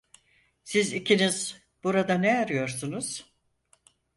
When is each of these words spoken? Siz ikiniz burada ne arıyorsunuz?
Siz 0.63 0.93
ikiniz 0.93 1.61
burada 1.83 2.13
ne 2.17 2.37
arıyorsunuz? 2.39 3.33